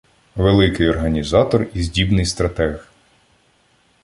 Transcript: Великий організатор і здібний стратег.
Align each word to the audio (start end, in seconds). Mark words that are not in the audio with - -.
Великий 0.35 0.89
організатор 0.89 1.67
і 1.73 1.83
здібний 1.83 2.25
стратег. 2.25 2.91